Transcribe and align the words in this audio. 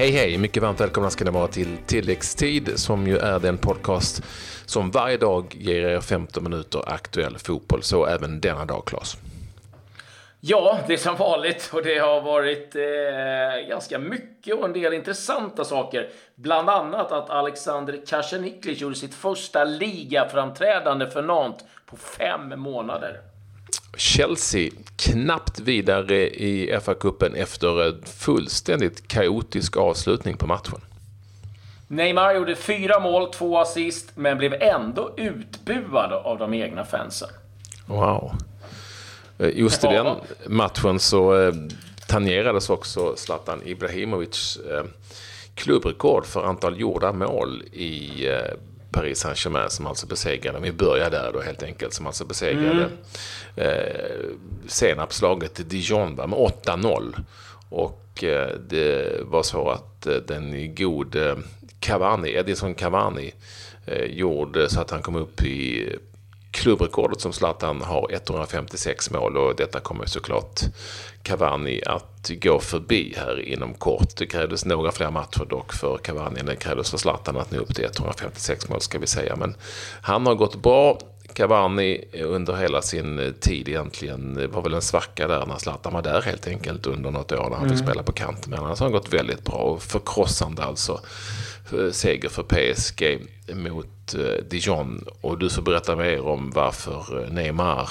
Hej 0.00 0.10
hej! 0.10 0.38
Mycket 0.38 0.62
varmt 0.62 0.80
välkomna 0.80 1.10
ska 1.10 1.24
ni 1.24 1.30
vara 1.30 1.48
till 1.48 1.78
Tilläggstid 1.86 2.72
som 2.78 3.06
ju 3.06 3.18
är 3.18 3.38
den 3.38 3.58
podcast 3.58 4.22
som 4.66 4.90
varje 4.90 5.16
dag 5.16 5.56
ger 5.58 5.84
er 5.84 6.00
15 6.00 6.44
minuter 6.44 6.82
aktuell 6.86 7.38
fotboll. 7.38 7.82
Så 7.82 8.06
även 8.06 8.40
denna 8.40 8.64
dag, 8.64 8.82
Claes. 8.86 9.16
Ja, 10.40 10.78
det 10.86 10.92
är 10.92 10.96
som 10.96 11.16
vanligt 11.16 11.70
och 11.72 11.82
det 11.82 11.98
har 11.98 12.20
varit 12.20 12.76
eh, 12.76 13.68
ganska 13.68 13.98
mycket 13.98 14.54
och 14.54 14.64
en 14.64 14.72
del 14.72 14.92
intressanta 14.92 15.64
saker. 15.64 16.08
Bland 16.34 16.70
annat 16.70 17.12
att 17.12 17.30
Alexander 17.30 18.06
Kasaniklic 18.06 18.80
gjorde 18.80 18.96
sitt 18.96 19.14
första 19.14 19.64
ligaframträdande 19.64 21.10
för 21.10 21.22
Nantes 21.22 21.66
på 21.86 21.96
fem 21.96 22.60
månader. 22.60 23.20
Chelsea 23.96 24.70
knappt 24.96 25.60
vidare 25.60 26.28
i 26.28 26.78
FA-cupen 26.82 27.34
efter 27.34 27.82
en 27.88 28.02
fullständigt 28.04 29.08
kaotisk 29.08 29.76
avslutning 29.76 30.36
på 30.36 30.46
matchen. 30.46 30.80
Neymar 31.88 32.34
gjorde 32.34 32.56
fyra 32.56 33.00
mål, 33.00 33.32
två 33.32 33.58
assist, 33.58 34.10
men 34.14 34.38
blev 34.38 34.54
ändå 34.62 35.14
utbuad 35.16 36.12
av 36.12 36.38
de 36.38 36.54
egna 36.54 36.84
fansen. 36.84 37.28
Wow. 37.86 38.32
Eh, 39.38 39.58
just 39.58 39.84
i 39.84 39.86
den 39.86 40.16
matchen 40.46 41.00
så 41.00 41.40
eh, 41.40 41.54
tangerades 42.06 42.70
också 42.70 43.16
Zlatan 43.16 43.62
Ibrahimovic 43.64 44.58
eh, 44.70 44.84
klubbrekord 45.54 46.26
för 46.26 46.44
antal 46.44 46.80
gjorda 46.80 47.12
mål 47.12 47.62
i 47.72 48.26
Paris 48.90 49.18
Saint-Germain 49.18 49.70
som 49.70 49.86
alltså 49.86 50.06
besegrade, 50.06 50.60
vi 50.60 50.72
börjar 50.72 51.10
där 51.10 51.32
då 51.32 51.40
helt 51.40 51.62
enkelt, 51.62 51.94
som 51.94 52.06
alltså 52.06 52.24
besegrade 52.24 52.84
mm. 52.84 52.90
eh, 53.56 54.20
senapslaget 54.66 55.70
Dijon 55.70 56.14
med 56.14 56.28
8-0. 56.28 57.14
Och 57.68 58.24
eh, 58.24 58.48
det 58.68 59.20
var 59.22 59.42
så 59.42 59.68
att 59.68 60.06
eh, 60.06 60.14
den 60.14 60.74
gode 60.74 61.38
Cavani, 61.80 62.30
Edison 62.30 62.74
Cavani, 62.74 63.34
eh, 63.86 64.04
gjorde 64.04 64.70
så 64.70 64.80
att 64.80 64.90
han 64.90 65.02
kom 65.02 65.16
upp 65.16 65.42
i 65.42 65.88
klubbrekordet 66.50 67.20
som 67.20 67.32
Zlatan 67.32 67.82
har 67.82 68.08
156 68.12 69.10
mål 69.10 69.36
och 69.36 69.56
detta 69.56 69.80
kommer 69.80 70.06
såklart 70.06 70.60
Cavani 71.22 71.82
att 71.86 72.30
gå 72.42 72.60
förbi 72.60 73.14
här 73.16 73.40
inom 73.40 73.74
kort. 73.74 74.16
Det 74.16 74.26
krävdes 74.26 74.64
några 74.64 74.92
fler 74.92 75.10
matcher 75.10 75.44
dock 75.50 75.72
för 75.72 75.98
Cavani 75.98 76.40
än 76.40 76.46
det 76.46 76.56
krävdes 76.56 76.90
för 76.90 76.98
Zlatan 76.98 77.36
att 77.36 77.50
nå 77.50 77.58
upp 77.58 77.74
till 77.74 77.84
156 77.84 78.68
mål 78.68 78.80
ska 78.80 78.98
vi 78.98 79.06
säga. 79.06 79.36
Men 79.36 79.54
han 80.02 80.26
har 80.26 80.34
gått 80.34 80.62
bra. 80.62 80.98
Cavani 81.32 82.04
under 82.24 82.56
hela 82.56 82.82
sin 82.82 83.34
tid 83.40 83.68
egentligen 83.68 84.34
det 84.34 84.46
var 84.46 84.62
väl 84.62 84.74
en 84.74 84.82
svacka 84.82 85.28
där 85.28 85.46
när 85.46 85.58
Zlatan 85.58 85.92
var 85.92 86.02
där 86.02 86.22
helt 86.22 86.46
enkelt 86.46 86.86
under 86.86 87.10
något 87.10 87.32
år 87.32 87.36
när 87.36 87.56
han 87.56 87.66
mm. 87.66 87.68
fick 87.68 87.86
spela 87.86 88.02
på 88.02 88.12
kant. 88.12 88.46
Men 88.46 88.58
annars 88.58 88.78
har 88.78 88.86
han 88.86 88.92
gått 88.92 89.12
väldigt 89.12 89.44
bra 89.44 89.56
och 89.56 89.82
förkrossande 89.82 90.62
alltså 90.64 91.00
Eh, 91.72 91.90
seger 91.90 92.28
för 92.28 92.42
PSG 92.42 93.18
mot 93.54 94.14
eh, 94.14 94.44
Dijon. 94.50 95.04
Och 95.20 95.38
du 95.38 95.50
får 95.50 95.62
berätta 95.62 95.96
mer 95.96 96.26
om 96.26 96.50
varför 96.50 97.22
eh, 97.22 97.32
Neymar 97.32 97.88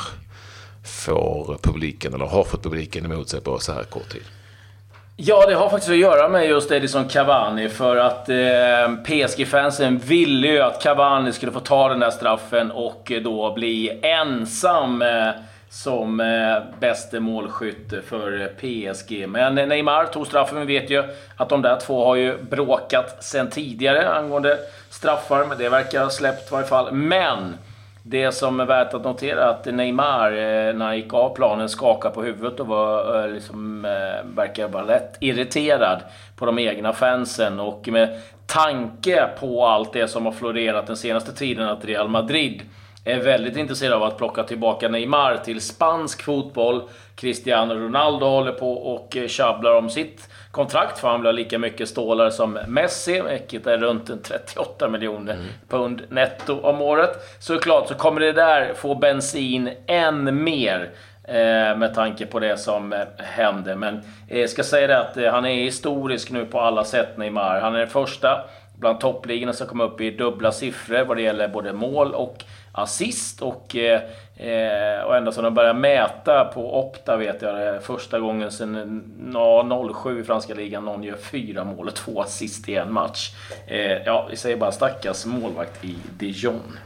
får 0.83 1.57
publiken, 1.61 2.13
eller 2.13 2.25
har 2.25 2.43
fått 2.43 2.63
publiken 2.63 3.05
emot 3.05 3.29
sig 3.29 3.41
på 3.41 3.59
så 3.59 3.73
här 3.73 3.83
kort 3.83 4.09
tid. 4.09 4.23
Ja, 5.21 5.45
det 5.47 5.55
har 5.55 5.69
faktiskt 5.69 5.91
att 5.91 5.97
göra 5.97 6.29
med 6.29 6.49
just 6.49 6.71
Edison 6.71 7.07
Cavani. 7.07 7.69
För 7.69 7.95
att 7.95 8.29
eh, 8.29 8.35
PSG-fansen 9.05 9.97
ville 9.97 10.47
ju 10.47 10.59
att 10.59 10.83
Cavani 10.83 11.33
skulle 11.33 11.51
få 11.51 11.59
ta 11.59 11.89
den 11.89 11.99
där 11.99 12.11
straffen 12.11 12.71
och 12.71 13.11
då 13.23 13.53
bli 13.53 13.99
ensam 14.03 15.01
eh, 15.01 15.29
som 15.69 16.19
eh, 16.19 16.79
bäste 16.79 17.19
målskytt 17.19 17.93
för 18.07 18.47
PSG. 18.59 19.29
Men 19.29 19.55
Neymar 19.55 20.05
tog 20.05 20.27
straffen. 20.27 20.67
Vi 20.67 20.79
vet 20.79 20.89
ju 20.89 21.03
att 21.35 21.49
de 21.49 21.61
där 21.61 21.79
två 21.79 22.05
har 22.05 22.15
ju 22.15 22.43
bråkat 22.43 23.23
sen 23.23 23.49
tidigare 23.49 24.09
angående 24.09 24.57
straffar, 24.89 25.45
men 25.45 25.57
det 25.57 25.69
verkar 25.69 26.03
ha 26.03 26.09
släppt 26.09 26.51
i 26.51 26.53
varje 26.53 26.67
fall. 26.67 26.91
Men 26.93 27.57
det 28.03 28.31
som 28.31 28.59
är 28.59 28.65
värt 28.65 28.93
att 28.93 29.03
notera 29.03 29.43
är 29.43 29.47
att 29.47 29.65
Neymar, 29.65 30.31
eh, 30.31 30.73
när 30.73 30.85
han 30.85 30.97
gick 30.97 31.13
av 31.13 31.35
planen, 31.35 31.69
skakade 31.69 32.15
på 32.15 32.23
huvudet 32.23 32.59
och 32.59 32.67
var, 32.67 33.23
eh, 33.23 33.31
liksom, 33.31 33.85
eh, 33.85 34.35
verkar 34.35 34.67
vara 34.67 34.83
lätt 34.83 35.17
irriterad 35.19 36.01
på 36.35 36.45
de 36.45 36.59
egna 36.59 36.93
fansen. 36.93 37.59
Och 37.59 37.87
med 37.87 38.21
tanke 38.45 39.27
på 39.39 39.65
allt 39.65 39.93
det 39.93 40.07
som 40.07 40.25
har 40.25 40.31
florerat 40.31 40.87
den 40.87 40.97
senaste 40.97 41.31
tiden, 41.31 41.69
att 41.69 41.85
Real 41.85 42.07
Madrid 42.07 42.61
är 43.11 43.19
väldigt 43.19 43.57
intresserad 43.57 43.93
av 43.93 44.03
att 44.03 44.17
plocka 44.17 44.43
tillbaka 44.43 44.89
Neymar 44.89 45.37
till 45.37 45.61
spansk 45.61 46.21
fotboll. 46.21 46.89
Cristiano 47.15 47.73
Ronaldo 47.73 48.25
håller 48.25 48.51
på 48.51 48.73
och 48.73 49.17
tjabblar 49.27 49.75
om 49.75 49.89
sitt 49.89 50.29
kontrakt 50.51 50.99
för 50.99 51.07
han 51.07 51.19
vill 51.19 51.27
ha 51.27 51.31
lika 51.31 51.59
mycket 51.59 51.89
stålar 51.89 52.29
som 52.29 52.59
Messi, 52.67 53.21
vilket 53.21 53.67
är 53.67 53.77
runt 53.77 54.23
38 54.23 54.89
miljoner 54.89 55.33
mm. 55.33 55.45
pund 55.69 56.01
netto 56.09 56.59
om 56.61 56.81
året. 56.81 57.09
Så 57.39 57.59
klart 57.59 57.87
så 57.87 57.93
kommer 57.93 58.21
det 58.21 58.31
där 58.31 58.73
få 58.73 58.95
bensin 58.95 59.69
än 59.87 60.43
mer 60.43 60.89
eh, 61.23 61.77
med 61.77 61.91
tanke 61.95 62.25
på 62.25 62.39
det 62.39 62.57
som 62.57 62.93
eh, 62.93 62.99
hände. 63.17 63.75
Men 63.75 64.01
jag 64.27 64.39
eh, 64.39 64.47
ska 64.47 64.63
säga 64.63 64.87
det 64.87 64.99
att 64.99 65.17
eh, 65.17 65.31
han 65.31 65.45
är 65.45 65.53
historisk 65.53 66.31
nu 66.31 66.45
på 66.45 66.59
alla 66.59 66.83
sätt, 66.83 67.17
Neymar. 67.17 67.59
Han 67.61 67.75
är 67.75 67.79
den 67.79 67.87
första 67.87 68.41
bland 68.79 68.99
toppligorna 68.99 69.53
som 69.53 69.67
kommer 69.67 69.83
upp 69.83 70.01
i 70.01 70.11
dubbla 70.11 70.51
siffror 70.51 71.03
vad 71.05 71.17
det 71.17 71.23
gäller 71.23 71.47
både 71.47 71.73
mål 71.73 72.13
och 72.13 72.43
assist. 72.71 73.41
Och, 73.41 73.75
eh, 73.75 74.01
eh, 74.37 75.03
och 75.03 75.17
ända 75.17 75.31
sedan 75.31 75.43
de 75.43 75.53
började 75.53 75.79
mäta 75.79 76.45
på 76.45 76.79
Opta 76.79 77.17
vet 77.17 77.41
jag 77.41 77.55
det 77.55 77.79
första 77.81 78.19
gången 78.19 78.51
sedan 78.51 78.75
eh, 78.75 79.31
ja, 79.33 79.93
07 80.03 80.21
i 80.21 80.23
franska 80.23 80.53
ligan 80.53 80.85
någon 80.85 81.03
gör 81.03 81.17
fyra 81.17 81.63
mål 81.63 81.87
och 81.87 81.95
två 81.95 82.21
assist 82.21 82.69
i 82.69 82.75
en 82.75 82.93
match. 82.93 83.31
Eh, 83.67 84.03
ja, 84.05 84.27
vi 84.29 84.37
säger 84.37 84.57
bara 84.57 84.71
stackars 84.71 85.25
målvakt 85.25 85.85
i 85.85 85.95
Dijon. 86.17 86.77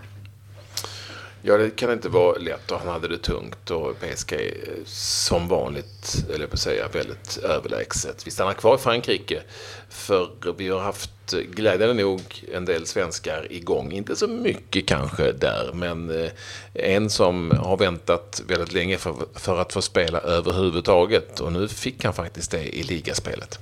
Ja, 1.45 1.57
det 1.57 1.69
kan 1.69 1.91
inte 1.91 2.09
vara 2.09 2.37
lätt 2.37 2.71
och 2.71 2.79
han 2.79 2.87
hade 2.87 3.07
det 3.07 3.17
tungt 3.17 3.71
och 3.71 3.95
PSG 3.99 4.33
eh, 4.33 4.83
som 4.85 5.47
vanligt, 5.47 6.25
eller 6.33 6.47
på 6.47 6.53
att 6.53 6.59
säga, 6.59 6.87
väldigt 6.87 7.37
överlägset. 7.37 8.27
Vi 8.27 8.31
stannar 8.31 8.53
kvar 8.53 8.75
i 8.75 8.77
Frankrike 8.77 9.41
för 9.89 10.29
vi 10.57 10.69
har 10.69 10.79
haft 10.79 11.33
eh, 11.33 11.39
glädjande 11.39 12.03
nog 12.03 12.21
en 12.53 12.65
del 12.65 12.85
svenskar 12.85 13.47
igång. 13.49 13.91
Inte 13.91 14.15
så 14.15 14.27
mycket 14.27 14.85
kanske 14.85 15.31
där, 15.31 15.71
men 15.73 16.23
eh, 16.23 16.31
en 16.73 17.09
som 17.09 17.51
har 17.51 17.77
väntat 17.77 18.41
väldigt 18.47 18.73
länge 18.73 18.97
för, 18.97 19.13
för 19.35 19.61
att 19.61 19.73
få 19.73 19.81
spela 19.81 20.19
överhuvudtaget 20.19 21.39
och 21.39 21.51
nu 21.51 21.67
fick 21.67 22.03
han 22.03 22.13
faktiskt 22.13 22.51
det 22.51 22.77
i 22.77 22.83
ligaspelet. 22.83 23.59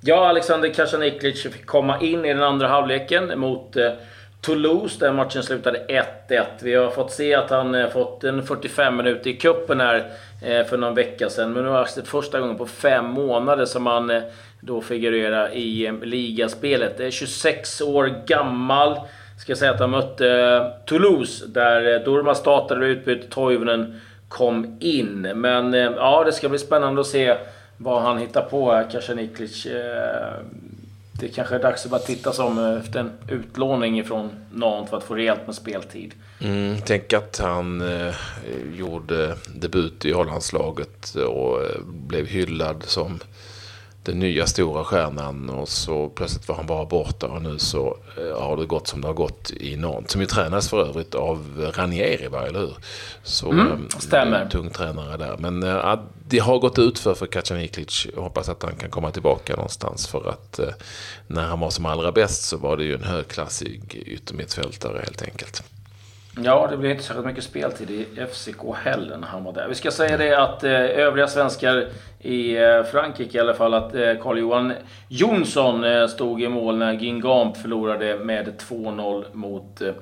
Ja, 0.00 0.28
Alexander 0.28 0.74
Kasaniklic 0.74 1.42
fick 1.42 1.66
komma 1.66 2.00
in 2.00 2.24
i 2.24 2.28
den 2.28 2.42
andra 2.42 2.68
halvleken 2.68 3.40
mot 3.40 3.76
eh, 3.76 3.92
Toulouse 4.44 5.00
där 5.00 5.12
matchen 5.12 5.42
slutade 5.42 5.86
1-1. 6.28 6.44
Vi 6.62 6.74
har 6.74 6.90
fått 6.90 7.12
se 7.12 7.34
att 7.34 7.50
han 7.50 7.74
eh, 7.74 7.88
fått 7.88 8.24
en 8.24 8.46
45 8.46 8.96
minuter 8.96 9.30
i 9.30 9.36
kuppen 9.36 9.80
här 9.80 10.10
eh, 10.42 10.64
för 10.64 10.76
någon 10.76 10.94
vecka 10.94 11.30
sedan. 11.30 11.52
Men 11.52 11.64
nu 11.64 11.70
har 11.70 11.88
det 11.96 12.08
första 12.08 12.40
gången 12.40 12.56
på 12.56 12.66
fem 12.66 13.06
månader 13.06 13.64
som 13.64 13.86
han 13.86 14.10
eh, 14.10 14.22
då 14.60 14.80
figurerar 14.80 15.54
i 15.54 15.92
ligaspelet. 16.02 16.98
Det 16.98 17.06
är 17.06 17.10
26 17.10 17.80
år 17.80 18.14
gammal. 18.26 19.00
Ska 19.38 19.50
jag 19.50 19.58
säga 19.58 19.70
att 19.70 19.80
han 19.80 19.90
mötte 19.90 20.72
Toulouse 20.86 21.46
där 21.46 22.04
Durma 22.04 22.34
startade 22.34 22.86
utbytet, 22.86 23.30
Toivonen 23.30 24.00
kom 24.28 24.76
in. 24.80 25.20
Men 25.20 25.72
ja, 25.72 26.24
det 26.24 26.32
ska 26.32 26.48
bli 26.48 26.58
spännande 26.58 27.00
att 27.00 27.06
se 27.06 27.36
vad 27.76 28.02
han 28.02 28.18
hittar 28.18 28.42
på 28.42 28.72
här, 28.72 28.90
Kasaniklic 28.90 29.66
det 31.18 31.28
kanske 31.28 31.54
är 31.54 31.62
dags 31.62 31.84
att 31.84 31.90
bara 31.90 32.00
titta 32.00 32.32
som 32.32 32.58
eh, 32.58 32.80
efter 32.80 33.00
en 33.00 33.10
utlåning 33.28 33.98
ifrån 33.98 34.30
någon 34.52 34.86
för 34.86 34.96
att 34.96 35.04
få 35.04 35.14
rejält 35.14 35.46
med 35.46 35.54
speltid. 35.54 36.14
Mm, 36.40 36.76
tänk 36.84 37.12
att 37.12 37.38
han 37.38 37.80
eh, 37.80 38.14
gjorde 38.74 39.36
debut 39.54 40.04
i 40.04 40.12
Hollandslaget 40.12 41.14
och 41.14 41.62
eh, 41.62 41.80
blev 41.84 42.26
hyllad 42.26 42.82
som 42.86 43.20
den 44.04 44.18
nya 44.18 44.46
stora 44.46 44.84
stjärnan 44.84 45.50
och 45.50 45.68
så 45.68 46.08
plötsligt 46.08 46.48
var 46.48 46.56
han 46.56 46.66
bara 46.66 46.84
borta 46.84 47.26
och 47.26 47.42
nu 47.42 47.58
så 47.58 47.98
eh, 48.18 48.42
har 48.42 48.56
det 48.56 48.66
gått 48.66 48.86
som 48.86 49.00
det 49.00 49.06
har 49.06 49.14
gått 49.14 49.50
i 49.50 49.76
Nantes. 49.76 50.12
Som 50.12 50.20
ju 50.20 50.26
tränas 50.26 50.68
för 50.68 50.88
övrigt 50.88 51.14
av 51.14 51.70
Ranieri, 51.76 52.28
va, 52.28 52.46
eller 52.46 52.58
hur? 52.58 52.76
Så, 53.22 53.50
mm, 53.50 53.72
eh, 53.72 53.98
stämmer. 53.98 54.48
Tung 54.48 54.70
tränare 54.70 55.16
där. 55.16 55.36
Men 55.38 55.62
äh, 55.62 55.98
det 56.28 56.38
har 56.38 56.58
gått 56.58 56.78
ut 56.78 56.98
för, 56.98 57.14
för 57.14 57.26
Kacaniklic. 57.26 58.06
Jag 58.14 58.22
hoppas 58.22 58.48
att 58.48 58.62
han 58.62 58.76
kan 58.76 58.90
komma 58.90 59.10
tillbaka 59.10 59.56
någonstans 59.56 60.06
för 60.06 60.28
att 60.28 60.60
när 61.26 61.46
han 61.46 61.60
var 61.60 61.70
som 61.70 61.86
allra 61.86 62.12
bäst 62.12 62.42
så 62.42 62.56
var 62.56 62.76
det 62.76 62.84
ju 62.84 62.94
en 62.94 63.04
högklassig 63.04 64.02
yttermittfältare 64.06 64.98
helt 65.04 65.22
enkelt. 65.22 65.62
Ja, 66.42 66.66
det 66.70 66.76
blev 66.76 66.90
inte 66.90 67.04
särskilt 67.04 67.26
mycket 67.26 67.44
speltid 67.44 67.90
i 67.90 68.06
FCK 68.32 68.60
heller 68.76 69.16
när 69.16 69.26
han 69.28 69.44
var 69.44 69.52
där. 69.52 69.68
Vi 69.68 69.74
ska 69.74 69.90
säga 69.90 70.16
det 70.16 70.38
att 70.42 70.64
eh, 70.64 70.72
övriga 70.72 71.28
svenskar 71.28 71.86
i 72.20 72.56
eh, 72.56 72.82
Frankrike 72.82 73.38
i 73.38 73.40
alla 73.40 73.54
fall, 73.54 73.74
att 73.74 73.94
eh, 73.94 74.14
Carl-Johan 74.22 74.72
Jonsson 75.08 75.84
eh, 75.84 76.06
stod 76.06 76.42
i 76.42 76.48
mål 76.48 76.78
när 76.78 76.92
Gingamp 76.92 77.56
förlorade 77.56 78.18
med 78.18 78.52
2-0 78.68 79.24
mot 79.32 79.80
eh, 79.80 79.92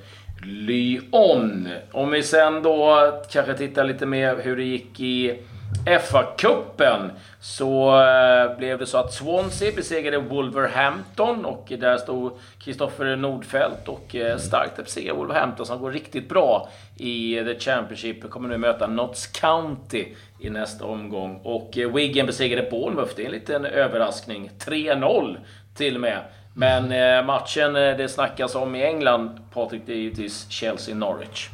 Lyon. 0.45 1.69
Om 1.93 2.11
vi 2.11 2.23
sen 2.23 2.63
då 2.63 3.13
kanske 3.31 3.55
tittar 3.55 3.85
lite 3.85 4.07
mer 4.07 4.37
hur 4.43 4.57
det 4.57 4.65
gick 4.65 5.01
i 5.01 5.39
FA-cupen 5.87 7.11
så 7.41 8.01
eh, 8.01 8.59
blev 8.59 8.79
det 8.79 8.87
så 8.87 8.99
att 8.99 9.13
Swansea 9.13 9.73
besegrade 9.77 10.19
Wolverhampton 10.19 11.45
och 11.45 11.73
där 11.79 11.99
stod 11.99 12.33
Kristoffer 12.59 13.17
Nordfeldt 13.17 13.89
och 13.89 14.15
eh, 14.15 14.39
starkt 14.39 14.79
att 14.79 14.85
besegra 14.85 15.15
Wolverhampton 15.15 15.67
som 15.67 15.81
går 15.81 15.93
riktigt 15.93 16.29
bra 16.29 16.69
i 16.97 17.35
The 17.35 17.59
Championship. 17.59 18.31
Kommer 18.31 18.49
nu 18.49 18.59
möta 18.59 18.87
Notts 18.87 19.27
County 19.27 20.07
i 20.41 20.51
nästa 20.51 20.85
omgång. 20.85 21.41
Och 21.43 21.79
eh, 21.79 21.95
Wigan 21.95 22.27
besegrade 22.27 22.71
Bournemouth. 22.71 23.13
Det 23.17 23.23
är 23.23 23.27
en 23.27 23.33
liten 23.33 23.65
överraskning. 23.65 24.51
3-0 24.59 25.37
till 25.75 25.95
och 25.95 26.01
med. 26.01 26.21
Men 26.55 27.27
matchen 27.27 27.73
det 27.73 28.11
snackas 28.11 28.55
om 28.55 28.75
i 28.75 28.85
England, 28.85 29.39
Patrik, 29.53 29.83
det 29.87 29.93
är 29.93 29.97
givetvis 29.97 30.47
Chelsea-Norwich. 30.51 31.49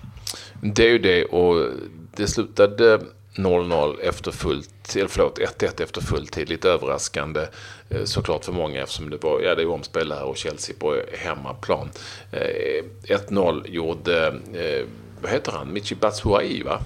Det 0.63 0.83
är 0.83 0.89
ju 0.89 0.99
det 0.99 1.25
och 1.25 1.71
det 2.17 2.27
slutade 2.27 3.01
0-0 3.39 4.01
efter 4.03 4.31
fullt, 4.31 4.97
eller 4.97 5.09
förlåt, 5.09 5.39
1-1 5.39 5.83
efter 5.83 6.01
full 6.01 6.27
tid. 6.27 6.49
Lite 6.49 6.71
överraskande 6.71 7.47
eh, 7.91 8.05
såklart 8.05 8.45
för 8.45 8.53
många 8.53 8.83
eftersom 8.83 9.11
det 9.11 9.23
var, 9.23 9.41
ja 9.41 9.55
det 9.55 9.63
är 9.63 9.71
omspel 9.71 10.13
här 10.13 10.25
och 10.25 10.37
Chelsea 10.37 10.77
på 10.79 11.03
hemmaplan. 11.13 11.91
1-0 12.33 13.67
eh, 13.67 13.75
gjorde, 13.75 14.27
eh, 14.55 14.87
vad 15.23 15.31
heter 15.31 15.53
han, 15.53 15.73
Michi 15.73 15.95
Batshuayi 15.95 16.63
va? 16.63 16.81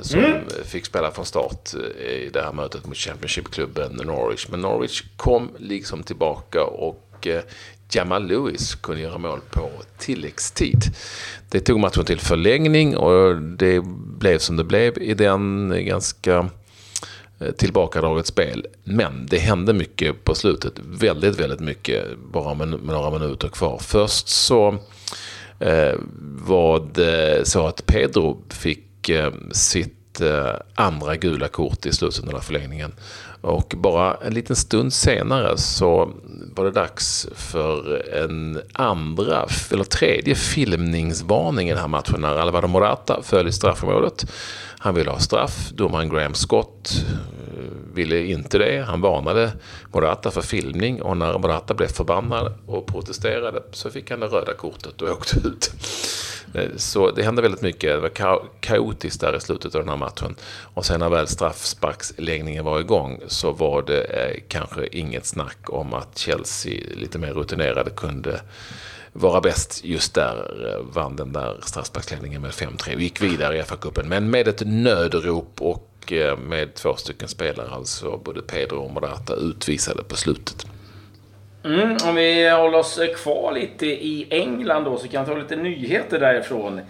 Som 0.00 0.20
mm. 0.20 0.42
fick 0.64 0.86
spela 0.86 1.10
från 1.10 1.24
start 1.24 1.74
i 2.00 2.30
det 2.32 2.42
här 2.42 2.52
mötet 2.52 2.86
mot 2.86 2.96
Championship-klubben 2.96 3.92
Norwich. 3.92 4.48
Men 4.48 4.60
Norwich 4.60 5.02
kom 5.16 5.50
liksom 5.58 6.02
tillbaka 6.02 6.64
och 6.64 7.28
Jamal 7.90 8.26
Lewis 8.26 8.74
kunde 8.74 9.00
göra 9.00 9.18
mål 9.18 9.40
på 9.50 9.70
tilläggstid. 9.98 10.84
Det 11.48 11.60
tog 11.60 11.80
matchen 11.80 12.04
till 12.04 12.20
förlängning 12.20 12.96
och 12.96 13.36
det 13.42 13.80
blev 14.18 14.38
som 14.38 14.56
det 14.56 14.64
blev 14.64 14.98
i 14.98 15.14
den 15.14 15.72
ganska 15.86 16.48
eh, 17.38 17.50
tillbakadraget 17.50 18.26
spel. 18.26 18.66
Men 18.84 19.26
det 19.26 19.38
hände 19.38 19.72
mycket 19.72 20.24
på 20.24 20.34
slutet. 20.34 20.72
Väldigt, 20.78 21.40
väldigt 21.40 21.60
mycket 21.60 22.04
bara 22.32 22.54
med, 22.54 22.68
några 22.68 23.18
minuter 23.18 23.48
kvar. 23.48 23.78
Först 23.82 24.28
så 24.28 24.78
eh, 25.60 25.94
var 26.46 26.88
det 26.94 27.48
så 27.48 27.66
att 27.66 27.86
Pedro 27.86 28.42
fick 28.48 29.08
eh, 29.08 29.32
sitt 29.52 30.20
eh, 30.20 30.54
andra 30.74 31.16
gula 31.16 31.48
kort 31.48 31.86
i 31.86 31.92
slutet 31.92 32.34
av 32.34 32.40
förlängningen. 32.40 32.92
Och 33.46 33.74
bara 33.76 34.14
en 34.14 34.34
liten 34.34 34.56
stund 34.56 34.92
senare 34.92 35.58
så 35.58 36.10
var 36.54 36.64
det 36.64 36.70
dags 36.70 37.28
för 37.34 38.02
en 38.14 38.62
andra, 38.72 39.46
eller 39.72 39.84
tredje 39.84 40.34
filmningsvarning 40.34 41.68
i 41.68 41.70
den 41.70 41.80
här 41.80 41.88
matchen 41.88 42.20
när 42.20 42.36
Alvaro 42.36 42.66
Morata 42.66 43.22
föll 43.22 43.48
i 43.48 43.52
straffområdet. 43.52 44.26
Han 44.78 44.94
ville 44.94 45.10
ha 45.10 45.18
straff. 45.18 45.70
Domaren 45.70 46.08
Graham 46.08 46.34
Scott 46.34 47.04
eh, 47.08 47.94
ville 47.94 48.26
inte 48.26 48.58
det. 48.58 48.84
Han 48.86 49.00
varnade 49.00 49.52
Morata 49.92 50.30
för 50.30 50.42
filmning 50.42 51.02
och 51.02 51.16
när 51.16 51.38
Morata 51.38 51.74
blev 51.74 51.88
förbannad 51.88 52.52
och 52.66 52.86
protesterade 52.86 53.62
så 53.72 53.90
fick 53.90 54.10
han 54.10 54.20
det 54.20 54.26
röda 54.26 54.54
kortet 54.54 55.02
och 55.02 55.10
åkte 55.10 55.36
ut. 55.48 55.72
Eh, 56.56 56.76
så 56.76 57.10
det 57.10 57.22
hände 57.22 57.42
väldigt 57.42 57.62
mycket. 57.62 57.90
Det 57.90 58.00
var 58.00 58.40
kaotiskt 58.60 59.20
där 59.20 59.36
i 59.36 59.40
slutet 59.40 59.74
av 59.74 59.80
den 59.80 59.88
här 59.88 59.96
matchen. 59.96 60.34
Och 60.74 60.86
sen 60.86 61.00
när 61.00 61.08
väl 61.08 61.26
straffsparksläggningen 61.26 62.64
var 62.64 62.80
igång 62.80 63.20
så 63.26 63.52
var 63.52 63.82
det 63.82 64.02
eh, 64.02 64.42
kanske 64.48 64.86
inget 64.86 65.26
snack 65.26 65.58
om 65.68 65.94
att 65.94 66.18
Chelsea, 66.18 66.80
lite 66.94 67.18
mer 67.18 67.32
rutinerade, 67.32 67.90
kunde 67.90 68.40
vara 69.12 69.40
bäst 69.40 69.84
just 69.84 70.14
där. 70.14 70.68
Eh, 70.68 70.84
vann 70.94 71.16
den 71.16 71.32
där 71.32 71.60
straffsparksläggningen 71.62 72.42
med 72.42 72.50
5-3 72.50 72.94
och 72.94 73.00
gick 73.00 73.22
vidare 73.22 73.58
i 73.58 73.62
FA-cupen. 73.62 74.04
Men 74.08 74.30
med 74.30 74.48
ett 74.48 74.62
nödrop 74.66 75.62
och 75.62 76.12
eh, 76.12 76.38
med 76.38 76.74
två 76.74 76.96
stycken 76.96 77.28
spelare, 77.28 77.70
alltså 77.70 78.20
både 78.24 78.42
Pedro 78.42 78.76
och 78.76 78.90
Morata, 78.90 79.34
utvisade 79.34 80.04
på 80.04 80.16
slutet. 80.16 80.66
Mm, 81.64 81.96
om 82.08 82.14
vi 82.14 82.50
håller 82.50 82.78
oss 82.78 83.00
kvar 83.16 83.52
lite 83.52 83.86
i 83.86 84.26
England 84.30 84.84
då 84.84 84.96
så 84.96 85.08
kan 85.08 85.24
vi 85.24 85.30
ta 85.30 85.38
lite 85.38 85.56
nyheter 85.56 86.20
därifrån. 86.20 86.80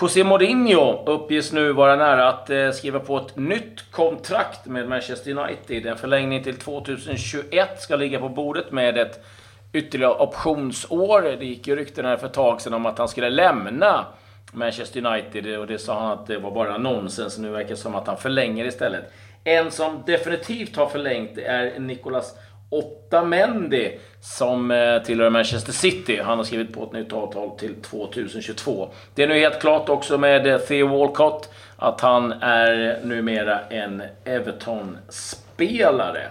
José 0.00 0.24
Mourinho 0.24 1.04
uppges 1.06 1.52
nu 1.52 1.72
vara 1.72 1.96
nära 1.96 2.28
att 2.28 2.50
eh, 2.50 2.70
skriva 2.70 2.98
på 2.98 3.16
ett 3.16 3.36
nytt 3.36 3.90
kontrakt 3.90 4.66
med 4.66 4.88
Manchester 4.88 5.38
United. 5.38 5.86
En 5.86 5.96
förlängning 5.96 6.42
till 6.42 6.56
2021 6.56 7.82
ska 7.82 7.96
ligga 7.96 8.20
på 8.20 8.28
bordet 8.28 8.72
med 8.72 8.98
ett 8.98 9.24
ytterligare 9.72 10.14
optionsår. 10.14 11.22
Det 11.22 11.44
gick 11.44 11.66
ju 11.66 11.76
rykten 11.76 12.04
här 12.04 12.16
för 12.16 12.26
ett 12.26 12.32
tag 12.32 12.60
sedan 12.60 12.74
om 12.74 12.86
att 12.86 12.98
han 12.98 13.08
skulle 13.08 13.30
lämna 13.30 14.06
Manchester 14.52 15.06
United 15.06 15.58
och 15.58 15.66
det 15.66 15.78
sa 15.78 16.00
han 16.00 16.12
att 16.12 16.26
det 16.26 16.38
var 16.38 16.50
bara 16.50 16.78
nonsens. 16.78 17.38
Nu 17.38 17.50
verkar 17.50 17.68
det 17.68 17.76
som 17.76 17.94
att 17.94 18.06
han 18.06 18.16
förlänger 18.16 18.64
istället. 18.64 19.12
En 19.44 19.70
som 19.70 20.02
definitivt 20.06 20.76
har 20.76 20.86
förlängt 20.86 21.38
är 21.38 21.78
Nicolas 21.78 22.34
Otamendi 22.70 23.98
som 24.20 24.70
eh, 24.70 25.02
tillhör 25.02 25.30
Manchester 25.30 25.72
City. 25.72 26.20
Han 26.24 26.38
har 26.38 26.44
skrivit 26.44 26.72
på 26.72 26.84
ett 26.84 26.92
nytt 26.92 27.12
avtal 27.12 27.58
till 27.58 27.74
2022. 27.74 28.90
Det 29.14 29.22
är 29.22 29.28
nu 29.28 29.38
helt 29.38 29.60
klart 29.60 29.88
också 29.88 30.18
med 30.18 30.46
eh, 30.46 30.58
Theo 30.58 30.86
Walcott 30.86 31.50
att 31.76 32.00
han 32.00 32.32
är 32.32 33.00
numera 33.04 33.60
en 33.60 34.02
Everton-spelare. 34.24 36.22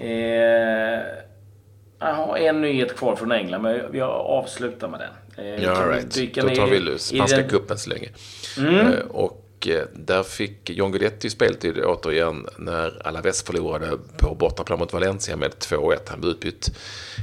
Eh, 0.00 0.08
jag 1.98 2.14
har 2.14 2.36
en 2.36 2.60
nyhet 2.60 2.96
kvar 2.96 3.16
från 3.16 3.32
England, 3.32 3.62
men 3.62 3.82
jag 3.92 4.10
avslutar 4.10 4.88
med 4.88 5.00
den. 5.00 5.10
Eh, 5.46 5.62
ja, 5.62 5.70
right. 5.70 6.34
Då 6.34 6.48
tar 6.48 6.66
vi 6.66 6.98
spanska 6.98 7.42
cupen 7.42 7.78
så 7.78 7.90
länge. 7.90 8.08
Mm. 8.58 8.76
Eh, 8.76 8.98
och 9.64 9.68
Eh, 9.68 9.86
där 9.94 10.22
fick 10.22 10.70
John 10.70 10.92
Guidetti 10.92 11.30
speltid 11.30 11.84
återigen 11.84 12.46
när 12.56 13.06
Alaves 13.06 13.42
förlorade 13.42 13.98
på 14.18 14.34
bortaplan 14.34 14.78
mot 14.78 14.92
Valencia 14.92 15.36
med 15.36 15.50
2-1. 15.50 15.98
Han 16.06 16.20
blev 16.20 16.32
utbytt 16.32 16.70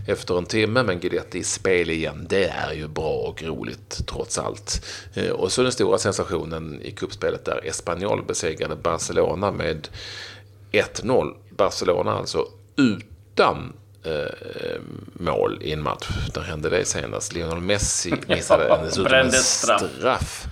efter 0.08 0.38
en 0.38 0.46
timme, 0.46 0.84
men 0.84 1.00
Guidetti 1.00 1.38
i 1.40 1.44
spel 1.44 1.90
igen, 1.90 2.26
det 2.30 2.46
är 2.46 2.74
ju 2.74 2.88
bra 2.88 3.14
och 3.14 3.44
roligt 3.44 4.08
trots 4.08 4.38
allt. 4.38 4.86
Eh, 5.14 5.30
och 5.30 5.52
så 5.52 5.64
den 5.64 5.72
stora 5.72 5.98
sensationen 5.98 6.82
i 6.82 6.92
kuppspelet 6.92 7.46
där 7.46 7.66
Espanyol 7.66 8.24
besegrade 8.24 8.76
Barcelona 8.76 9.52
med 9.52 9.88
1-0. 10.72 11.36
Barcelona 11.50 12.12
alltså 12.12 12.48
utan 12.76 13.74
eh, 14.04 14.82
mål 15.14 15.60
i 15.62 15.72
en 15.72 15.82
match. 15.82 16.10
Där 16.34 16.42
hände 16.42 16.70
det 16.70 16.86
senast. 16.86 17.34
Lionel 17.34 17.60
Messi 17.60 18.14
missade 18.28 18.80
dessutom 18.86 19.14
en 19.14 19.32
straff 19.32 20.48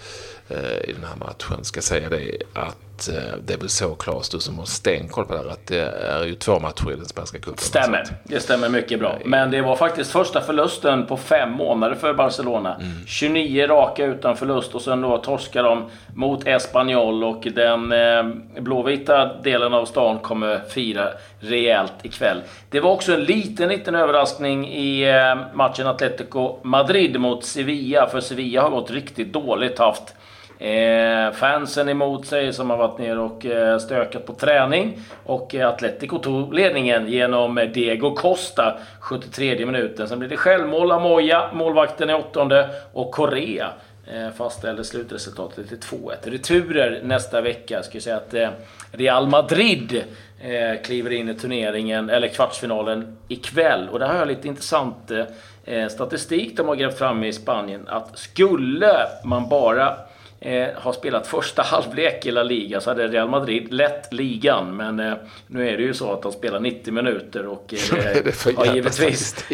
i 0.84 0.94
den 0.94 1.04
här 1.04 1.16
matchen. 1.16 1.66
Ska 1.66 1.82
säga 1.82 2.10
det 2.10 2.38
att 2.54 3.08
eh, 3.08 3.38
det 3.46 3.54
är 3.54 3.58
väl 3.58 3.70
så 3.70 3.96
Claes, 3.96 4.30
du 4.30 4.40
som 4.40 4.60
har 4.60 4.66
stenkoll 4.66 5.26
på 5.26 5.34
det 5.34 5.40
här, 5.40 5.50
att 5.50 5.68
det 5.68 5.80
är 5.80 6.24
ju 6.24 6.36
två 6.36 6.60
matcher 6.60 6.92
i 6.92 6.96
den 6.96 7.06
spanska 7.06 7.40
cupen. 7.40 7.58
Stämmer, 7.58 8.04
det 8.24 8.40
stämmer 8.40 8.70
mycket 8.70 9.00
bra. 9.00 9.18
Men 9.26 9.52
det 9.52 9.62
var 9.62 9.76
faktiskt 9.76 10.12
första 10.12 10.42
förlusten 10.42 11.06
på 11.06 11.18
fem 11.18 11.52
månader 11.52 11.96
för 11.96 12.14
Barcelona. 12.14 12.76
Mm. 12.76 13.08
29 13.08 13.68
raka 13.68 14.06
utan 14.06 14.38
förlust 14.38 14.76
och 14.76 14.82
sen 14.82 15.02
då 15.02 15.18
torskar 15.18 15.64
de 15.64 15.90
mot 16.16 16.48
Espanyol 16.48 17.24
och 17.24 17.42
den 17.42 17.92
eh, 17.92 18.62
blåvita 18.62 19.34
delen 19.44 19.74
av 19.74 19.86
stan 19.86 20.20
kommer 20.20 20.60
fira 20.70 21.10
rejält 21.40 21.94
ikväll. 22.04 22.42
Det 22.70 22.80
var 22.80 22.92
också 22.92 23.14
en 23.14 23.24
liten, 23.24 23.70
liten 23.70 23.96
överraskning 23.96 24.68
i 24.68 25.10
eh, 25.10 25.36
matchen 25.54 25.88
Atletico 25.88 26.60
Madrid 26.64 27.20
mot 27.20 27.46
Sevilla, 27.46 28.08
för 28.08 28.20
Sevilla 28.20 28.62
har 28.62 28.70
gått 28.70 28.92
riktigt 28.92 29.34
dåligt, 29.34 29.80
haft 29.80 30.16
Eh, 30.60 31.32
fansen 31.32 31.90
emot 31.90 32.26
sig 32.26 32.54
som 32.54 32.70
har 32.70 32.78
varit 32.78 33.00
ner 33.00 33.20
och 33.20 33.46
eh, 33.46 33.78
stökat 33.78 34.26
på 34.26 34.34
träning. 34.34 35.00
Och 35.26 35.56
eh, 35.56 35.70
Atletico 35.70 36.20
tog 36.20 36.54
ledningen 36.54 37.08
genom 37.08 37.58
eh, 37.58 37.70
Diego 37.70 38.16
Costa 38.16 38.78
73 39.00 39.66
minuten. 39.66 40.08
Sen 40.08 40.20
blev 40.20 40.30
det 40.30 40.38
självmål 40.38 40.92
av 40.92 41.02
Moya, 41.02 41.50
målvakten 41.54 42.10
i 42.10 42.14
åttonde. 42.14 42.70
Och 42.94 43.12
Korea 43.12 43.70
eh, 44.08 44.30
fastställde 44.38 44.84
slutresultatet 44.84 45.70
till 45.70 45.80
2-1. 45.80 46.14
Returer 46.24 47.02
nästa 47.04 47.42
vecka. 47.42 47.84
Ska 47.84 48.00
säga 48.00 48.18
att 48.18 48.34
eh, 48.34 48.50
Real 48.92 49.28
Madrid 49.28 50.04
eh, 50.42 50.82
kliver 50.84 51.12
in 51.12 51.30
i 51.30 51.34
turneringen, 51.34 52.10
eller 52.10 52.28
kvartsfinalen, 52.28 53.18
ikväll. 53.28 53.90
Och 53.90 54.00
där 54.00 54.08
har 54.08 54.16
jag 54.16 54.28
lite 54.28 54.48
intressant 54.48 55.12
eh, 55.66 55.88
statistik 55.88 56.58
de 56.58 56.68
har 56.68 56.76
grävt 56.76 56.98
fram 56.98 57.24
i 57.24 57.34
Spanien. 57.34 57.88
Att 57.88 58.18
skulle 58.18 58.96
man 59.24 59.50
bara 59.50 59.96
eh, 60.42 60.68
har 60.76 60.94
spelat 60.94 61.28
första 61.28 61.62
halvlek 61.62 62.26
i 62.26 62.32
La 62.32 62.44
Liga 62.44 62.82
så 62.82 62.90
hade 62.90 63.08
Real 63.08 63.30
Madrid 63.30 63.74
lett 63.74 64.14
ligan. 64.14 64.76
Men 64.76 65.00
eh, 65.00 65.14
nu 65.48 65.70
är 65.70 65.78
det 65.78 65.84
ju 65.84 65.94
så 65.94 66.14
att 66.14 66.22
de 66.22 66.32
spelar 66.32 66.60
90 66.60 66.94
minuter 66.94 67.48
och... 67.48 67.74
Eh, 67.74 67.96
det 68.24 68.28
är 68.28 68.32
för 68.32 68.54
ja, 68.58 68.76
givetvis. 68.76 69.46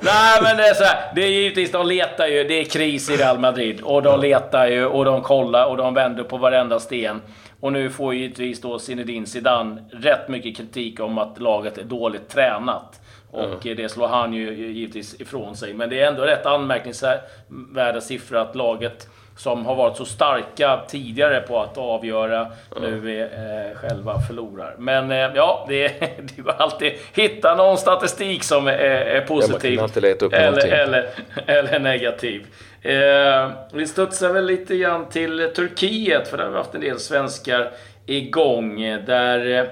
Nej 0.00 0.42
men 0.42 0.56
det 0.56 0.68
är 0.68 0.74
så 0.74 0.84
här, 0.84 1.12
det 1.14 1.24
är 1.24 1.28
givetvis, 1.28 1.72
de 1.72 1.86
letar 1.86 2.26
ju. 2.26 2.44
Det 2.44 2.60
är 2.60 2.64
kris 2.64 3.10
i 3.10 3.16
Real 3.16 3.38
Madrid. 3.38 3.80
Och 3.80 4.02
de 4.02 4.20
letar 4.20 4.66
ju 4.66 4.86
och 4.86 5.04
de 5.04 5.22
kollar 5.22 5.66
och 5.66 5.76
de 5.76 5.94
vänder 5.94 6.24
på 6.24 6.36
varenda 6.36 6.80
sten. 6.80 7.22
Och 7.60 7.72
nu 7.72 7.90
får 7.90 8.14
givetvis 8.14 8.60
då 8.60 8.78
Zinedine 8.78 9.26
Zidane 9.26 9.84
rätt 9.92 10.28
mycket 10.28 10.56
kritik 10.56 11.00
om 11.00 11.18
att 11.18 11.40
laget 11.40 11.78
är 11.78 11.84
dåligt 11.84 12.28
tränat. 12.28 13.00
Och 13.30 13.66
mm. 13.66 13.76
det 13.76 13.88
slår 13.88 14.08
han 14.08 14.32
ju 14.32 14.72
givetvis 14.72 15.20
ifrån 15.20 15.56
sig. 15.56 15.74
Men 15.74 15.90
det 15.90 16.00
är 16.00 16.06
ändå 16.06 16.22
rätt 16.22 16.46
anmärkningsvärda 16.46 18.00
siffror 18.00 18.38
att 18.38 18.56
laget 18.56 19.08
som 19.36 19.66
har 19.66 19.74
varit 19.74 19.96
så 19.96 20.04
starka 20.04 20.80
tidigare 20.88 21.40
på 21.40 21.60
att 21.60 21.78
avgöra, 21.78 22.46
nu 22.80 23.20
är, 23.20 23.24
eh, 23.24 23.76
själva 23.76 24.20
förlorar. 24.20 24.74
Men 24.78 25.10
eh, 25.10 25.30
ja, 25.34 25.66
det, 25.68 25.88
det 26.36 26.42
går 26.42 26.54
alltid 26.58 26.92
hitta 27.14 27.54
någon 27.54 27.78
statistik 27.78 28.42
som 28.42 28.66
är, 28.66 28.72
är 28.72 29.20
positiv. 29.20 29.80
Ja, 29.80 30.28
eller, 30.32 30.66
eller, 30.66 31.08
eller 31.46 31.78
negativ. 31.78 32.46
Eh, 32.82 33.50
vi 33.72 33.86
studsar 33.86 34.32
väl 34.32 34.46
lite 34.46 34.76
grann 34.76 35.08
till 35.08 35.50
Turkiet, 35.56 36.28
för 36.28 36.36
där 36.36 36.44
har 36.44 36.50
vi 36.50 36.56
haft 36.56 36.74
en 36.74 36.80
del 36.80 36.98
svenskar 36.98 37.70
igång. 38.06 38.80
Där 39.06 39.58
eh, 39.58 39.64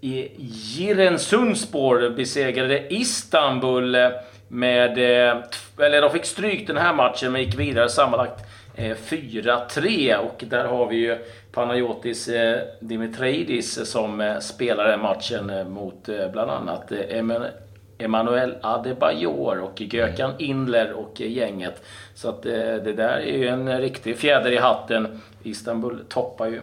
i 0.00 0.30
Giresunspor 0.38 2.10
besegrade 2.10 2.94
Istanbul 2.94 3.94
eh, 3.94 4.10
med... 4.52 4.98
eh, 4.98 5.36
Eller 5.78 6.00
de 6.00 6.10
fick 6.10 6.24
stryk 6.24 6.66
den 6.66 6.76
här 6.76 6.94
matchen, 6.94 7.32
men 7.32 7.40
gick 7.42 7.58
vidare 7.58 7.88
sammanlagt 7.88 8.44
eh, 8.76 8.96
4-3. 8.96 10.16
Och 10.16 10.44
där 10.46 10.64
har 10.64 10.86
vi 10.86 10.96
ju 10.96 11.18
Panayotis 11.52 12.28
eh, 12.28 12.58
Dimitridis 12.80 13.90
som 13.90 14.20
eh, 14.20 14.38
spelade 14.38 14.96
matchen 14.96 15.50
eh, 15.50 15.64
mot 15.68 16.08
eh, 16.08 16.28
bland 16.32 16.50
annat 16.50 16.92
eh, 16.92 16.98
Eman- 17.18 17.50
Emanuel 17.98 18.54
Adebayor 18.62 19.58
och 19.60 19.80
Gökan 19.80 20.32
Indler 20.38 20.92
och 20.92 21.20
gänget. 21.20 21.82
Så 22.14 22.28
att 22.28 22.46
eh, 22.46 22.52
det 22.52 22.92
där 22.96 23.18
är 23.18 23.38
ju 23.38 23.48
en 23.48 23.80
riktig 23.80 24.16
fjäder 24.18 24.50
i 24.50 24.56
hatten. 24.56 25.20
Istanbul 25.42 25.98
toppar 26.08 26.46
ju 26.46 26.60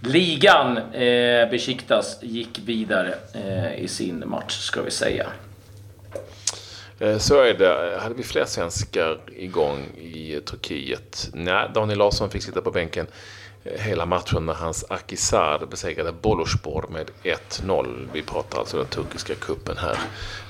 ligan. 0.00 0.76
Eh, 0.92 1.50
Besiktas 1.50 2.18
gick 2.22 2.60
vidare 2.66 3.14
eh, 3.34 3.74
i 3.84 3.88
sin 3.88 4.22
match, 4.26 4.52
ska 4.58 4.82
vi 4.82 4.90
säga. 4.90 5.26
Eh, 6.98 7.18
Så 7.18 7.40
är 7.40 7.54
det. 7.54 7.98
Hade 8.02 8.14
vi 8.14 8.22
fler 8.22 8.44
svenskar 8.44 9.20
igång 9.36 9.86
i 9.98 10.40
Turkiet? 10.44 11.30
Nej, 11.32 11.70
Daniel 11.74 11.98
Larsson 11.98 12.30
fick 12.30 12.42
sitta 12.42 12.60
på 12.60 12.70
bänken 12.70 13.06
eh, 13.64 13.80
hela 13.80 14.06
matchen 14.06 14.46
när 14.46 14.54
hans 14.54 14.84
Akisar 14.88 15.66
besegrade 15.70 16.12
Boluspor 16.12 16.86
med 16.90 17.10
1-0. 17.22 18.08
Vi 18.12 18.22
pratar 18.22 18.58
alltså 18.58 18.76
den 18.76 18.86
turkiska 18.86 19.34
kuppen 19.34 19.76
här. 19.78 19.98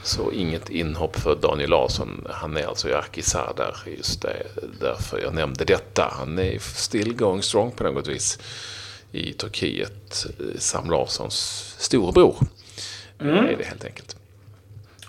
Så 0.03 0.33
inget 0.33 0.71
inhopp 0.71 1.17
för 1.17 1.37
Daniel 1.37 1.71
Larsson. 1.71 2.27
Han 2.31 2.57
är 2.57 2.67
alltså 2.67 2.89
i 2.89 2.95
Akisar 2.95 3.53
där. 3.57 3.77
Just 3.99 4.23
det, 4.23 4.47
därför 4.81 5.19
jag 5.21 5.35
nämnde 5.35 5.65
detta. 5.65 6.13
Han 6.19 6.39
är 6.39 6.59
still 6.59 7.15
going 7.17 7.43
strong 7.43 7.71
på 7.71 7.85
något 7.85 8.07
vis 8.07 8.39
i 9.13 9.33
Turkiet. 9.33 10.27
Eh, 10.41 10.59
Sam 10.59 10.91
Larssons 10.91 11.75
storebror. 11.79 12.37
Är 13.19 13.57
det 13.59 13.65
helt 13.65 13.85
enkelt. 13.85 14.17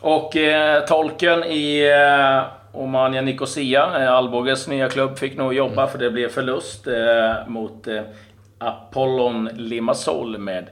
Och 0.01 0.35
eh, 0.35 0.85
tolken 0.85 1.43
i 1.43 1.91
eh, 1.91 2.43
Omania 2.81 3.21
Nicosia, 3.21 4.03
eh, 4.03 4.11
Alboges 4.11 4.67
nya 4.67 4.89
klubb, 4.89 5.17
fick 5.17 5.37
nog 5.37 5.53
jobba 5.53 5.87
för 5.87 5.97
det 5.97 6.11
blev 6.11 6.29
förlust 6.29 6.87
eh, 6.87 7.47
mot 7.47 7.87
eh, 7.87 8.01
Apollon 8.57 9.49
Limassol 9.53 10.37
med 10.37 10.69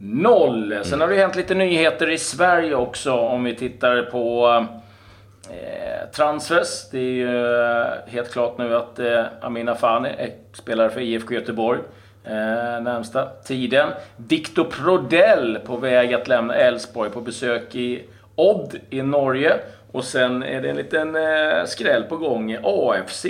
1-0. 0.00 0.82
Sen 0.82 1.00
har 1.00 1.08
det 1.08 1.16
hänt 1.16 1.36
lite 1.36 1.54
nyheter 1.54 2.10
i 2.10 2.18
Sverige 2.18 2.74
också 2.74 3.12
om 3.12 3.44
vi 3.44 3.54
tittar 3.54 4.02
på 4.02 4.48
eh, 5.50 6.10
transfers. 6.12 6.90
Det 6.90 6.98
är 6.98 7.02
ju 7.02 7.60
eh, 7.60 7.86
helt 8.06 8.32
klart 8.32 8.58
nu 8.58 8.76
att 8.76 9.00
Amina 9.40 9.74
Fani 9.74 10.08
är 10.08 10.30
spelare 10.52 10.90
för 10.90 11.00
IFK 11.00 11.34
Göteborg 11.34 11.80
eh, 12.24 12.82
närmsta 12.82 13.28
tiden. 13.44 13.90
Victor 14.16 14.64
Prodell 14.64 15.58
på 15.66 15.76
väg 15.76 16.14
att 16.14 16.28
lämna 16.28 16.54
Elfsborg 16.54 17.10
på 17.10 17.20
besök 17.20 17.74
i 17.74 18.04
Odd 18.34 18.74
i 18.90 19.02
Norge. 19.02 19.60
Och 19.92 20.04
sen 20.04 20.42
är 20.42 20.62
det 20.62 20.70
en 20.70 20.76
liten 20.76 21.16
eh, 21.16 21.64
skräll 21.66 22.02
på 22.02 22.16
gång. 22.16 22.56
AFC 22.62 23.24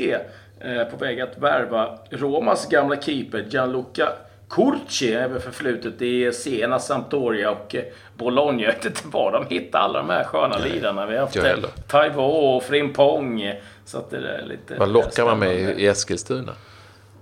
eh, 0.61 0.85
på 0.91 0.97
väg 0.97 1.21
att 1.21 1.39
värva 1.39 1.99
Romas 2.11 2.69
gamla 2.69 3.01
keeper 3.01 3.45
Gianluca 3.49 4.09
Curci, 4.51 5.15
även 5.15 5.41
förflutet 5.41 6.03
i 6.03 6.33
Siena, 6.33 6.79
Sampdoria 6.79 7.51
och 7.51 7.75
eh, 7.75 7.85
Bologna. 8.17 8.63
Jag 8.63 8.73
vet 8.73 8.85
inte 8.85 9.03
var 9.05 9.33
de 9.33 9.55
hittar 9.55 9.79
alla 9.79 9.99
de 9.99 10.11
här 10.11 10.25
sköna 10.25 10.59
lirarna. 10.59 11.07
Vi 11.07 11.15
har 11.15 11.21
haft 11.21 11.37
eh, 11.37 11.55
Taiwo 11.89 12.23
och 12.23 12.63
Frimpong. 12.63 13.55
Så 13.85 13.99
att 13.99 14.11
det 14.11 14.17
är 14.17 14.47
lite... 14.47 14.75
Vad 14.75 14.89
lockar 14.89 15.25
man 15.25 15.39
med 15.39 15.81
i 15.81 15.87
Eskilstuna? 15.87 16.53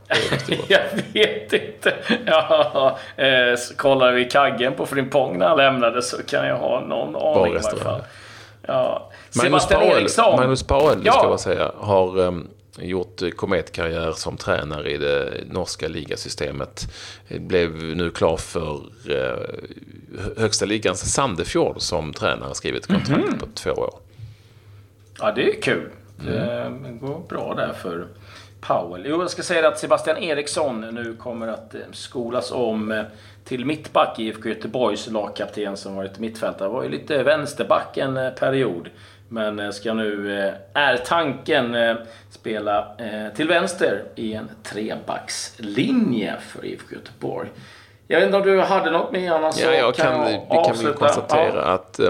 Jag 0.68 0.80
vet 1.12 1.52
inte. 1.52 1.94
Ja, 2.26 2.98
eh, 3.16 3.26
kollar 3.76 4.12
vi 4.12 4.24
kaggen 4.24 4.74
på 4.74 4.86
Frimpong 4.86 5.38
när 5.38 5.48
han 5.48 5.56
lämnade 5.56 6.02
så 6.02 6.22
kan 6.22 6.46
jag 6.46 6.56
ha 6.56 6.80
någon 6.80 7.16
aning 7.16 7.52
i 7.54 7.58
varje 7.58 7.76
fall. 7.84 8.02
Ja. 8.66 9.10
Magnus 9.36 9.70
Eriksson. 9.70 10.36
Magnus 10.36 10.62
Pauel 10.62 10.98
Ja. 11.04 11.12
ska 11.12 11.22
jag 11.30 11.40
säga, 11.40 11.72
har 11.76 12.18
um, 12.20 12.48
gjort 12.78 13.22
eh, 13.22 13.30
kometkarriär 13.30 14.12
som 14.12 14.36
tränare 14.36 14.90
i 14.90 14.96
det 14.98 15.30
norska 15.50 15.88
ligasystemet. 15.88 16.86
Eh, 17.28 17.40
Blev 17.40 17.70
nu 17.74 18.10
klar 18.10 18.36
för 18.36 18.74
uh, 19.10 19.38
högsta 20.36 20.64
ligans 20.66 21.12
Sandefjord 21.14 21.80
som 21.80 22.12
tränare, 22.12 22.54
skrivit 22.54 22.86
kontrakt 22.86 23.24
Mhm. 23.28 23.38
på 23.38 23.46
två 23.54 23.70
år. 23.70 23.94
Ja, 25.20 25.32
det 25.32 25.42
är 25.56 25.62
kul. 25.62 25.90
Det 26.16 26.72
går 27.00 27.22
bra 27.28 27.54
där 27.56 27.72
för 27.82 28.06
Powell. 28.60 29.06
Jo, 29.06 29.20
jag 29.20 29.30
ska 29.30 29.42
säga 29.42 29.68
att 29.68 29.78
Sebastian 29.78 30.16
Eriksson 30.16 30.80
nu 30.80 31.14
kommer 31.14 31.48
att 31.48 31.74
eh, 31.74 31.80
skolas 31.92 32.52
om 32.52 32.92
eh, 32.92 33.02
till 33.44 33.64
mittback 33.64 34.18
i 34.18 34.26
IFK 34.26 34.48
Göteborgs 34.48 35.06
lagkapten 35.10 35.76
som 35.76 35.96
varit 35.96 36.18
mittfältare. 36.18 36.68
Var 36.68 36.82
ju 36.82 36.88
lite 36.88 37.22
vänsterback 37.22 37.96
en 37.96 38.16
eh, 38.16 38.30
period. 38.30 38.88
Men 39.30 39.72
ska 39.72 39.94
nu, 39.94 40.32
är 40.74 40.96
tanken, 40.96 41.76
spela 42.30 42.88
till 43.36 43.48
vänster 43.48 44.02
i 44.14 44.34
en 44.34 44.50
trebackslinje 44.62 46.34
för 46.40 46.64
IFK 46.64 46.94
Göteborg. 46.94 47.48
Jag 48.06 48.18
vet 48.20 48.26
inte 48.26 48.36
om 48.38 48.42
du 48.42 48.60
hade 48.60 48.90
något 48.90 49.12
mer 49.12 49.32
annars? 49.32 49.60
Ja, 49.60 49.74
jag 49.74 49.94
kan, 49.94 50.24
vi 50.24 50.40
kan 50.66 50.84
väl 50.84 50.94
konstatera 50.94 51.52
Ja. 51.54 51.60
att 51.60 52.00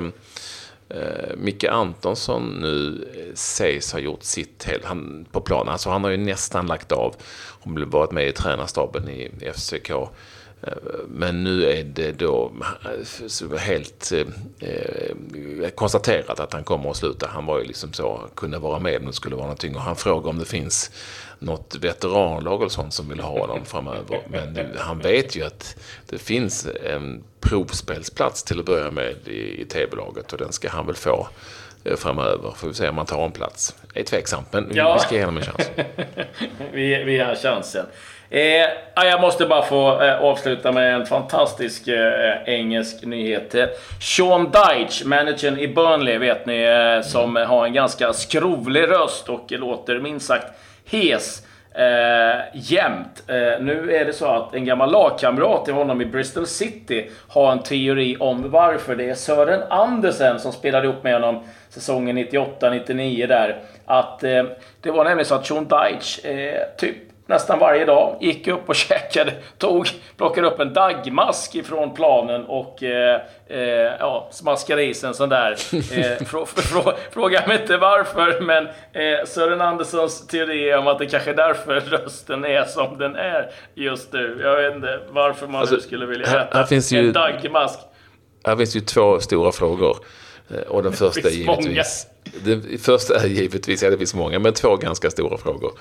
Eh, 0.90 1.36
Micke 1.36 1.64
Antonsson 1.64 2.58
nu 2.60 3.08
eh, 3.14 3.34
sägs 3.34 3.92
ha 3.92 3.98
gjort 3.98 4.22
sitt 4.22 4.64
helt, 4.64 4.84
han, 4.84 5.26
på 5.32 5.40
planen. 5.40 5.72
Alltså 5.72 5.90
han 5.90 6.04
har 6.04 6.10
ju 6.10 6.16
nästan 6.16 6.66
lagt 6.66 6.92
av 6.92 7.14
hon 7.60 7.76
har 7.76 7.84
varit 7.84 8.10
med 8.10 8.28
i 8.28 8.32
tränarstaben 8.32 9.08
i 9.08 9.30
FCK. 9.54 9.90
Men 11.08 11.44
nu 11.44 11.70
är 11.70 11.84
det 11.84 12.12
då 12.12 12.52
eh, 12.84 13.04
så 13.28 13.56
helt 13.56 14.12
eh, 14.60 15.68
konstaterat 15.74 16.40
att 16.40 16.52
han 16.52 16.64
kommer 16.64 16.90
att 16.90 16.96
sluta. 16.96 17.26
Han 17.26 17.46
var 17.46 17.58
ju 17.58 17.64
liksom 17.64 17.92
så, 17.92 18.20
kunde 18.34 18.58
vara 18.58 18.78
med 18.78 19.00
om 19.00 19.06
det 19.06 19.12
skulle 19.12 19.34
vara 19.36 19.44
någonting. 19.46 19.76
Och 19.76 19.82
han 19.82 19.96
frågar 19.96 20.30
om 20.30 20.38
det 20.38 20.44
finns 20.44 20.90
något 21.38 21.76
veteranlag 21.80 22.60
eller 22.60 22.68
sånt 22.68 22.94
som 22.94 23.08
vill 23.08 23.20
ha 23.20 23.38
honom 23.40 23.64
framöver. 23.64 24.20
Men 24.30 24.52
nu, 24.52 24.76
han 24.78 24.98
vet 24.98 25.36
ju 25.36 25.44
att 25.44 25.76
det 26.08 26.18
finns 26.18 26.68
en 26.84 27.22
provspelsplats 27.40 28.42
till 28.42 28.58
att 28.60 28.66
börja 28.66 28.90
med 28.90 29.14
i, 29.26 29.60
i 29.62 29.64
TV-laget 29.64 30.32
och 30.32 30.38
den 30.38 30.52
ska 30.52 30.68
han 30.68 30.86
väl 30.86 30.96
få 30.96 31.28
eh, 31.84 31.96
framöver. 31.96 32.50
Får 32.56 32.68
vi 32.68 32.74
se 32.74 32.88
om 32.88 32.96
han 32.96 33.06
tar 33.06 33.24
en 33.24 33.32
plats. 33.32 33.74
Det 33.94 34.00
är 34.00 34.04
tveksamt, 34.04 34.52
men 34.52 34.68
Ja. 34.74 34.94
vi 34.94 35.00
ska 35.00 35.14
ge 35.14 35.24
honom 35.24 35.36
en 35.36 35.42
chans. 35.44 35.70
vi, 36.72 37.04
vi 37.04 37.18
har 37.18 37.34
chansen. 37.34 37.86
Eh, 38.30 38.40
ja, 38.94 39.04
jag 39.04 39.20
måste 39.20 39.46
bara 39.46 39.62
få 39.62 40.02
eh, 40.02 40.20
avsluta 40.20 40.72
med 40.72 40.94
en 40.94 41.06
fantastisk 41.06 41.88
eh, 41.88 42.34
engelsk 42.44 43.04
nyhet. 43.04 43.54
Sean 44.00 44.50
Dyche, 44.50 45.06
managern 45.06 45.58
i 45.58 45.68
Burnley, 45.68 46.18
vet 46.18 46.46
ni, 46.46 46.62
eh, 46.62 47.02
som 47.02 47.36
har 47.36 47.66
en 47.66 47.72
ganska 47.72 48.12
skrovlig 48.12 48.82
röst 48.90 49.28
och 49.28 49.52
låter 49.52 49.98
minst 49.98 50.26
sagt 50.26 50.46
hes. 50.90 51.42
Eh, 51.74 52.40
jämt. 52.54 53.22
Eh, 53.26 53.60
nu 53.60 53.96
är 53.96 54.04
det 54.04 54.12
så 54.12 54.26
att 54.26 54.54
en 54.54 54.64
gammal 54.64 54.92
lagkamrat 54.92 55.64
till 55.64 55.74
honom 55.74 56.00
i 56.00 56.06
Bristol 56.06 56.46
City 56.46 57.10
har 57.28 57.52
en 57.52 57.62
teori 57.62 58.16
om 58.20 58.50
varför. 58.50 58.96
Det 58.96 59.10
är 59.10 59.14
Sören 59.14 59.62
Andersen 59.70 60.40
som 60.40 60.52
spelade 60.52 60.86
ihop 60.86 61.04
med 61.04 61.12
honom 61.12 61.44
säsongen 61.68 62.18
98-99 62.18 63.26
där. 63.26 63.60
Att 63.86 64.24
eh, 64.24 64.44
det 64.80 64.90
var 64.90 65.04
nämligen 65.04 65.26
så 65.26 65.34
att 65.34 65.46
Sean 65.46 65.68
Dyche 65.68 66.28
eh, 66.30 66.62
typ 66.76 66.96
nästan 67.28 67.58
varje 67.58 67.84
dag 67.84 68.16
gick 68.20 68.46
upp 68.48 68.68
och 68.68 68.74
käkade, 68.88 69.32
tog, 69.58 69.86
plockade 70.16 70.46
upp 70.46 70.60
en 70.60 70.72
dagmask 70.74 71.54
ifrån 71.54 71.94
planen 71.94 72.44
och 72.44 72.82
eh, 72.82 73.20
eh, 73.48 73.58
ja, 74.00 74.28
smaskade 74.30 74.82
i 74.84 74.94
sig 74.94 75.08
en 75.08 75.14
sån 75.14 75.28
där. 75.28 75.50
Eh, 75.72 76.24
frå, 76.26 76.46
frå, 76.46 76.92
fråga 77.12 77.46
mig 77.46 77.60
inte 77.60 77.76
varför, 77.76 78.40
men 78.40 78.66
eh, 78.66 79.26
Sören 79.26 79.60
Anderssons 79.60 80.26
teori 80.26 80.74
om 80.74 80.86
att 80.86 80.98
det 80.98 81.06
kanske 81.06 81.30
är 81.30 81.34
därför 81.34 81.80
rösten 81.80 82.44
är 82.44 82.64
som 82.64 82.98
den 82.98 83.16
är 83.16 83.50
just 83.74 84.12
nu. 84.12 84.40
Jag 84.42 84.56
vet 84.62 84.74
inte 84.74 85.00
varför 85.10 85.46
man 85.46 85.60
Alltså, 85.60 85.74
nu 85.74 85.80
skulle 85.80 86.06
vilja 86.06 86.26
äta 86.26 86.58
här 86.58 86.92
ju- 86.92 87.06
en 87.06 87.12
dagmask. 87.12 87.78
Här 88.44 88.56
finns 88.56 88.76
ju 88.76 88.80
två 88.80 89.20
stora 89.20 89.52
frågor. 89.52 89.96
Eh, 90.50 90.60
Och 90.60 90.82
den 90.82 90.92
första 90.92 91.28
är 91.28 91.32
finns 91.32 91.46
många. 91.46 91.84
Den 92.44 92.78
första 92.78 93.20
är 93.20 93.26
givetvis, 93.26 93.82
ja 93.82 93.90
det 93.90 93.98
finns 93.98 94.14
många, 94.14 94.38
men 94.38 94.54
två 94.54 94.76
ganska 94.76 95.10
stora 95.10 95.38
frågor. 95.38 95.72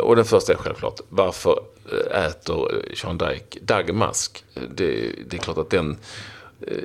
Och 0.00 0.16
den 0.16 0.24
första 0.24 0.52
är 0.52 0.56
självklart, 0.56 1.00
varför 1.08 1.58
äter 2.26 2.94
Sean 2.94 3.18
Dyke 3.18 3.58
dagmask? 3.60 4.44
Det, 4.54 5.10
det 5.26 5.36
är 5.36 5.40
klart 5.40 5.58
att 5.58 5.70
den 5.70 5.96
eh, 6.66 6.76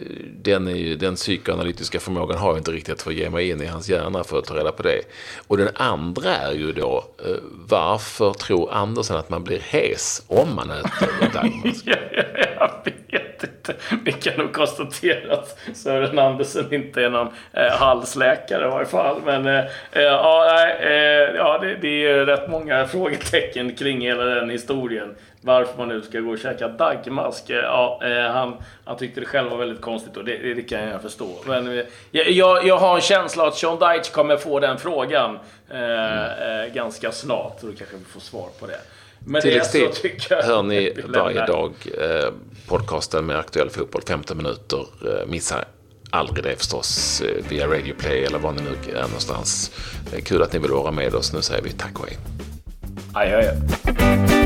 den, 0.41 0.67
är 0.67 0.75
ju, 0.75 0.95
den 0.95 1.15
psykoanalytiska 1.15 1.99
förmågan 1.99 2.37
har 2.37 2.49
jag 2.49 2.57
inte 2.57 2.71
riktigt 2.71 3.01
för 3.01 3.11
att 3.11 3.17
ge 3.17 3.29
mig 3.29 3.49
in 3.49 3.61
i 3.61 3.65
hans 3.65 3.89
hjärna 3.89 4.23
för 4.23 4.39
att 4.39 4.45
ta 4.45 4.55
reda 4.55 4.71
på 4.71 4.83
det. 4.83 5.01
Och 5.47 5.57
den 5.57 5.69
andra 5.75 6.35
är 6.35 6.53
ju 6.53 6.71
då, 6.71 7.05
eh, 7.25 7.35
varför 7.67 8.33
tror 8.33 8.71
Andersen 8.73 9.17
att 9.17 9.29
man 9.29 9.43
blir 9.43 9.59
hes 9.59 10.23
om 10.27 10.55
man 10.55 10.69
äter 10.69 11.33
dagmask? 11.33 11.83
jag 11.85 12.81
vet 12.83 13.28
inte. 13.43 13.73
Vi 14.05 14.11
kan 14.11 14.33
nog 14.37 14.53
konstatera 14.53 15.33
att 15.33 15.59
Sören 15.73 16.19
Andersen 16.19 16.73
inte 16.73 17.03
är 17.03 17.09
någon 17.09 17.27
eh, 17.53 17.71
halsläkare 17.71 18.65
i 18.65 18.69
varje 18.69 18.85
fall. 18.85 19.21
Men 19.25 19.45
eh, 19.45 19.59
eh 19.91 20.01
ja, 20.01 20.67
eh, 20.79 21.35
ja 21.35 21.57
det, 21.61 21.75
det 21.75 22.05
är 22.05 22.25
rätt 22.25 22.49
många 22.49 22.87
frågetecken 22.87 23.75
kring 23.75 24.01
hela 24.01 24.23
den 24.23 24.49
historien 24.49 25.15
varför 25.41 25.77
man 25.77 25.87
nu 25.87 26.01
ska 26.01 26.19
gå 26.19 26.31
och 26.31 26.39
käka 26.39 26.67
dagmask. 26.67 27.43
Ja, 27.47 27.99
eh, 28.03 28.31
han, 28.31 28.53
han 28.85 28.97
tyckte 28.97 29.19
det 29.19 29.25
själv 29.25 29.49
var 29.49 29.57
väldigt 29.57 29.81
konstigt 29.81 30.17
och 30.17 30.25
det, 30.25 30.53
det 30.53 30.61
kan 30.61 30.83
jag 30.83 31.01
förstå. 31.01 31.29
Men 31.45 31.77
eh, 31.77 31.85
jag, 32.11 32.65
jag 32.65 32.77
har 32.77 32.95
en 32.95 33.01
känsla 33.01 33.47
att 33.47 33.55
Sean 33.55 33.79
Deitch 33.79 34.09
kommer 34.09 34.37
få 34.37 34.59
den 34.59 34.77
frågan 34.77 35.39
eh, 35.69 36.63
eh, 36.63 36.73
ganska 36.73 37.11
snart. 37.11 37.61
Då 37.61 37.67
kanske 37.67 37.97
vi 37.97 38.03
får 38.03 38.19
svar 38.19 38.49
på 38.59 38.65
det. 38.65 38.79
Men 39.29 39.41
Tilläggstid 39.41 39.89
hör 40.29 40.63
ni 40.63 40.93
varje 41.07 41.45
dag 41.45 41.73
eh, 41.97 42.33
podcasten 42.67 43.25
med 43.25 43.39
aktuell 43.39 43.69
fotboll 43.69 44.01
15 44.07 44.37
minuter. 44.37 44.79
Eh, 44.79 45.27
missa 45.27 45.65
aldrig 46.09 46.43
det 46.43 46.55
förstås 46.55 47.21
eh, 47.21 47.43
via 47.49 47.67
Radio 47.67 47.95
Play 47.99 48.23
eller 48.23 48.39
var 48.39 48.51
ni 48.51 48.61
nu 48.61 48.91
är 48.91 49.01
någonstans. 49.01 49.71
Kul 50.23 50.41
att 50.41 50.53
ni 50.53 50.59
vill 50.59 50.71
vara 50.71 50.91
med 50.91 51.15
oss. 51.15 51.33
Nu 51.33 51.41
säger 51.41 51.63
vi 51.63 51.71
tack 51.71 51.99
och 51.99 52.07
hej. 52.07 52.17
Adjö. 53.13 54.38